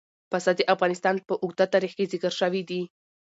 پسه 0.31 0.51
د 0.55 0.61
افغانستان 0.73 1.15
په 1.27 1.33
اوږده 1.43 1.65
تاریخ 1.73 1.91
کې 1.97 2.09
ذکر 2.13 2.33
شوي 2.41 2.61
دي. 2.69 2.81